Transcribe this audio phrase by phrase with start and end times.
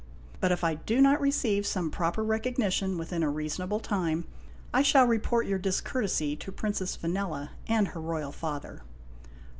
[0.39, 4.25] But if I do not receive some proper recognition within a reasonable time,
[4.73, 8.81] I shall report your discourtesy to Princess Vanella and her royal father.